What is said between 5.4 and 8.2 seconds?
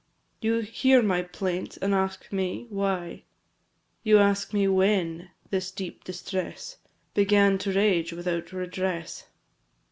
this deep distress Began to rage